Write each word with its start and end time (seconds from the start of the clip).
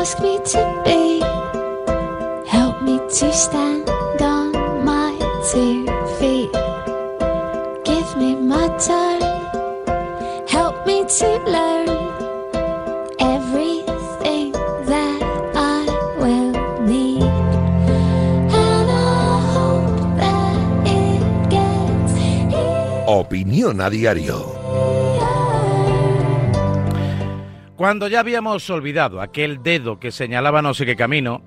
ask 0.00 0.18
me 0.20 0.38
to 0.38 0.82
be. 0.84 1.20
Help 2.48 2.80
me 2.82 2.98
to 2.98 3.32
stand 3.32 3.88
on 4.20 4.52
my 4.82 5.12
two 5.52 5.84
feet. 6.18 6.52
Give 7.84 8.08
me 8.16 8.34
my 8.34 8.68
time. 8.78 9.20
Help 10.48 10.86
me 10.86 11.04
to 11.04 11.28
learn 11.54 11.88
everything 13.18 14.52
that 14.90 15.20
I 15.54 15.84
will 16.20 16.52
need. 16.80 17.22
And 18.64 18.88
I 18.90 19.40
hope 19.54 19.96
that 20.20 20.56
it 20.96 21.22
gets. 21.52 22.14
Opinión 23.06 23.80
a 23.82 23.90
diario. 23.90 24.59
Cuando 27.80 28.08
ya 28.08 28.20
habíamos 28.20 28.68
olvidado 28.68 29.22
aquel 29.22 29.62
dedo 29.62 29.98
que 29.98 30.12
señalaba 30.12 30.60
no 30.60 30.74
sé 30.74 30.84
qué 30.84 30.96
camino, 30.96 31.40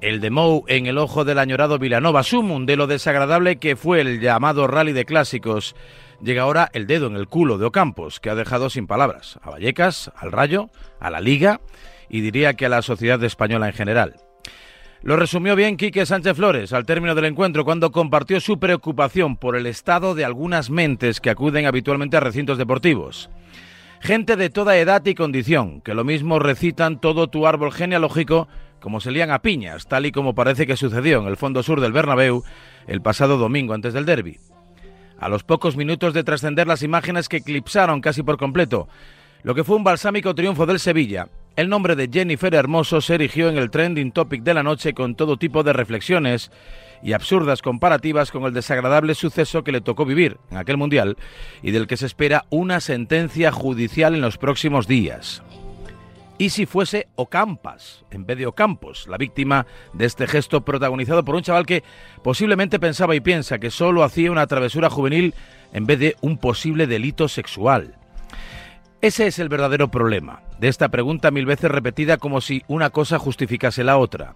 el 0.00 0.20
de 0.20 0.28
Mou 0.28 0.64
en 0.66 0.86
el 0.86 0.98
ojo 0.98 1.24
del 1.24 1.38
añorado 1.38 1.78
Vilanova, 1.78 2.24
sumum 2.24 2.66
de 2.66 2.74
lo 2.74 2.88
desagradable 2.88 3.60
que 3.60 3.76
fue 3.76 4.00
el 4.00 4.18
llamado 4.18 4.66
rally 4.66 4.90
de 4.90 5.04
clásicos, 5.04 5.76
llega 6.20 6.42
ahora 6.42 6.68
el 6.72 6.88
dedo 6.88 7.06
en 7.06 7.14
el 7.14 7.28
culo 7.28 7.58
de 7.58 7.66
Ocampos, 7.66 8.18
que 8.18 8.28
ha 8.28 8.34
dejado 8.34 8.70
sin 8.70 8.88
palabras 8.88 9.38
a 9.40 9.50
Vallecas, 9.50 10.10
al 10.16 10.32
Rayo, 10.32 10.68
a 10.98 11.10
la 11.10 11.20
Liga 11.20 11.60
y 12.08 12.22
diría 12.22 12.54
que 12.54 12.66
a 12.66 12.70
la 12.70 12.82
sociedad 12.82 13.22
española 13.22 13.68
en 13.68 13.74
general. 13.74 14.16
Lo 15.02 15.14
resumió 15.14 15.54
bien 15.54 15.76
Quique 15.76 16.06
Sánchez 16.06 16.36
Flores 16.36 16.72
al 16.72 16.86
término 16.86 17.14
del 17.14 17.26
encuentro 17.26 17.64
cuando 17.64 17.92
compartió 17.92 18.40
su 18.40 18.58
preocupación 18.58 19.36
por 19.36 19.54
el 19.54 19.66
estado 19.66 20.16
de 20.16 20.24
algunas 20.24 20.70
mentes 20.70 21.20
que 21.20 21.30
acuden 21.30 21.66
habitualmente 21.66 22.16
a 22.16 22.20
recintos 22.20 22.58
deportivos. 22.58 23.30
Gente 24.00 24.36
de 24.36 24.50
toda 24.50 24.76
edad 24.76 25.04
y 25.04 25.14
condición, 25.14 25.80
que 25.80 25.94
lo 25.94 26.04
mismo 26.04 26.38
recitan 26.38 27.00
todo 27.00 27.28
tu 27.28 27.46
árbol 27.46 27.72
genealógico 27.72 28.48
como 28.80 29.00
se 29.00 29.10
lían 29.10 29.30
a 29.30 29.42
piñas, 29.42 29.86
tal 29.88 30.06
y 30.06 30.12
como 30.12 30.34
parece 30.34 30.66
que 30.66 30.76
sucedió 30.76 31.20
en 31.20 31.26
el 31.26 31.36
fondo 31.36 31.62
sur 31.62 31.80
del 31.80 31.92
Bernabéu 31.92 32.44
el 32.86 33.02
pasado 33.02 33.36
domingo 33.36 33.74
antes 33.74 33.92
del 33.92 34.06
derby. 34.06 34.38
A 35.18 35.28
los 35.28 35.42
pocos 35.42 35.76
minutos 35.76 36.14
de 36.14 36.22
trascender 36.22 36.68
las 36.68 36.82
imágenes 36.82 37.28
que 37.28 37.38
eclipsaron 37.38 38.00
casi 38.00 38.22
por 38.22 38.38
completo 38.38 38.88
lo 39.42 39.54
que 39.54 39.64
fue 39.64 39.76
un 39.76 39.84
balsámico 39.84 40.34
triunfo 40.34 40.66
del 40.66 40.80
Sevilla, 40.80 41.28
el 41.58 41.68
nombre 41.68 41.96
de 41.96 42.08
Jennifer 42.08 42.54
Hermoso 42.54 43.00
se 43.00 43.16
erigió 43.16 43.48
en 43.48 43.58
el 43.58 43.72
trending 43.72 44.12
topic 44.12 44.44
de 44.44 44.54
la 44.54 44.62
noche 44.62 44.94
con 44.94 45.16
todo 45.16 45.38
tipo 45.38 45.64
de 45.64 45.72
reflexiones 45.72 46.52
y 47.02 47.14
absurdas 47.14 47.62
comparativas 47.62 48.30
con 48.30 48.44
el 48.44 48.54
desagradable 48.54 49.16
suceso 49.16 49.64
que 49.64 49.72
le 49.72 49.80
tocó 49.80 50.04
vivir 50.04 50.36
en 50.52 50.58
aquel 50.58 50.76
mundial 50.76 51.16
y 51.60 51.72
del 51.72 51.88
que 51.88 51.96
se 51.96 52.06
espera 52.06 52.44
una 52.50 52.78
sentencia 52.78 53.50
judicial 53.50 54.14
en 54.14 54.20
los 54.20 54.38
próximos 54.38 54.86
días. 54.86 55.42
¿Y 56.38 56.50
si 56.50 56.64
fuese 56.64 57.08
Ocampas, 57.16 58.04
en 58.12 58.24
vez 58.24 58.38
de 58.38 58.46
Ocampos, 58.46 59.08
la 59.08 59.16
víctima 59.16 59.66
de 59.94 60.04
este 60.04 60.28
gesto 60.28 60.60
protagonizado 60.60 61.24
por 61.24 61.34
un 61.34 61.42
chaval 61.42 61.66
que 61.66 61.82
posiblemente 62.22 62.78
pensaba 62.78 63.16
y 63.16 63.20
piensa 63.20 63.58
que 63.58 63.72
solo 63.72 64.04
hacía 64.04 64.30
una 64.30 64.46
travesura 64.46 64.90
juvenil 64.90 65.34
en 65.72 65.86
vez 65.86 65.98
de 65.98 66.16
un 66.20 66.38
posible 66.38 66.86
delito 66.86 67.26
sexual? 67.26 67.97
Ese 69.00 69.28
es 69.28 69.38
el 69.38 69.48
verdadero 69.48 69.92
problema 69.92 70.42
de 70.58 70.66
esta 70.66 70.88
pregunta 70.88 71.30
mil 71.30 71.46
veces 71.46 71.70
repetida 71.70 72.16
como 72.16 72.40
si 72.40 72.64
una 72.66 72.90
cosa 72.90 73.20
justificase 73.20 73.84
la 73.84 73.96
otra. 73.96 74.34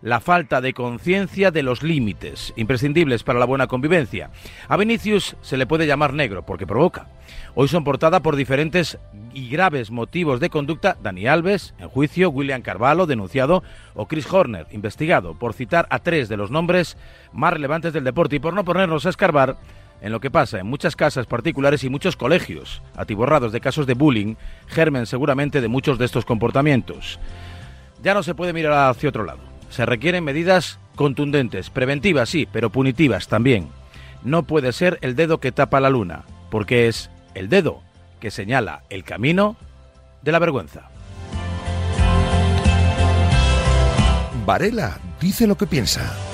La 0.00 0.20
falta 0.20 0.62
de 0.62 0.72
conciencia 0.72 1.50
de 1.50 1.62
los 1.62 1.82
límites, 1.82 2.54
imprescindibles 2.56 3.22
para 3.22 3.38
la 3.38 3.44
buena 3.44 3.66
convivencia. 3.66 4.30
A 4.66 4.78
Vinicius 4.78 5.36
se 5.42 5.58
le 5.58 5.66
puede 5.66 5.86
llamar 5.86 6.14
negro 6.14 6.46
porque 6.46 6.66
provoca. 6.66 7.08
Hoy 7.54 7.68
son 7.68 7.84
portada 7.84 8.20
por 8.20 8.36
diferentes 8.36 8.96
y 9.34 9.50
graves 9.50 9.90
motivos 9.90 10.40
de 10.40 10.48
conducta 10.48 10.96
Dani 11.02 11.26
Alves, 11.26 11.74
en 11.78 11.88
juicio, 11.88 12.30
William 12.30 12.62
Carvalho, 12.62 13.04
denunciado, 13.04 13.62
o 13.94 14.06
Chris 14.06 14.32
Horner, 14.32 14.66
investigado, 14.70 15.34
por 15.34 15.52
citar 15.52 15.86
a 15.90 15.98
tres 15.98 16.30
de 16.30 16.38
los 16.38 16.50
nombres 16.50 16.96
más 17.32 17.52
relevantes 17.52 17.92
del 17.92 18.04
deporte 18.04 18.36
y 18.36 18.40
por 18.40 18.54
no 18.54 18.64
ponernos 18.64 19.04
a 19.04 19.10
escarbar 19.10 19.56
en 20.00 20.12
lo 20.12 20.20
que 20.20 20.30
pasa 20.30 20.58
en 20.58 20.66
muchas 20.66 20.96
casas 20.96 21.26
particulares 21.26 21.84
y 21.84 21.88
muchos 21.88 22.16
colegios, 22.16 22.82
atiborrados 22.96 23.52
de 23.52 23.60
casos 23.60 23.86
de 23.86 23.94
bullying, 23.94 24.36
germen 24.66 25.06
seguramente 25.06 25.60
de 25.60 25.68
muchos 25.68 25.98
de 25.98 26.04
estos 26.04 26.24
comportamientos. 26.24 27.18
Ya 28.02 28.14
no 28.14 28.22
se 28.22 28.34
puede 28.34 28.52
mirar 28.52 28.90
hacia 28.90 29.08
otro 29.08 29.24
lado. 29.24 29.40
Se 29.70 29.84
requieren 29.84 30.24
medidas 30.24 30.78
contundentes, 30.94 31.70
preventivas 31.70 32.28
sí, 32.28 32.48
pero 32.50 32.70
punitivas 32.70 33.28
también. 33.28 33.68
No 34.22 34.44
puede 34.44 34.72
ser 34.72 34.98
el 35.02 35.16
dedo 35.16 35.38
que 35.38 35.52
tapa 35.52 35.80
la 35.80 35.90
luna, 35.90 36.24
porque 36.50 36.88
es 36.88 37.10
el 37.34 37.48
dedo 37.48 37.82
que 38.20 38.30
señala 38.30 38.82
el 38.90 39.04
camino 39.04 39.56
de 40.22 40.32
la 40.32 40.38
vergüenza. 40.38 40.90
Varela 44.44 44.98
dice 45.20 45.46
lo 45.46 45.56
que 45.56 45.66
piensa. 45.66 46.27